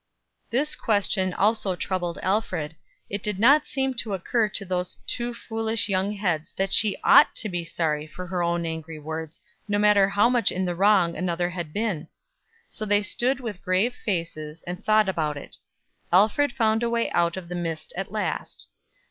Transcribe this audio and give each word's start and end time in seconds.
This 0.49 0.75
question 0.75 1.31
also 1.31 1.75
troubled 1.75 2.17
Alfred. 2.23 2.75
It 3.07 3.21
did 3.21 3.37
not 3.37 3.67
seem 3.67 3.93
to 3.97 4.15
occur 4.15 4.49
to 4.49 4.65
these 4.65 4.97
two 5.05 5.31
foolish 5.31 5.87
young 5.89 6.13
heads 6.13 6.53
that 6.57 6.73
she 6.73 6.97
ought 7.03 7.35
to 7.35 7.49
be 7.49 7.63
sorry 7.63 8.07
for 8.07 8.25
her 8.25 8.41
own 8.41 8.65
angry 8.65 8.97
words, 8.97 9.41
no 9.67 9.77
matter 9.77 10.09
how 10.09 10.27
much 10.27 10.51
in 10.51 10.65
the 10.65 10.73
wrong 10.73 11.15
another 11.15 11.51
had 11.51 11.71
been. 11.71 12.07
So 12.67 12.83
they 12.83 13.03
stood 13.03 13.39
with 13.39 13.61
grave 13.61 13.93
faces, 13.93 14.63
and 14.65 14.83
thought 14.83 15.07
about 15.07 15.37
it. 15.37 15.57
Alfred 16.11 16.51
found 16.51 16.81
a 16.81 16.89
way 16.89 17.11
out 17.11 17.37
of 17.37 17.47
the 17.47 17.53
mist 17.53 17.93
at 17.95 18.11
last. 18.11 18.69